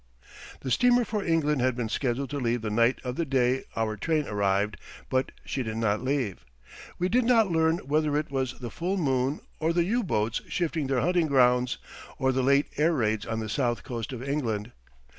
[0.61, 3.95] The steamer for England had been scheduled to leave the night of the day our
[3.95, 4.77] train arrived,
[5.11, 6.43] but she did not leave.
[6.97, 10.87] We did not learn whether it was the full moon or the U boats shifting
[10.87, 11.77] their hunting grounds
[12.17, 14.71] or the late air raids on the south coast of England.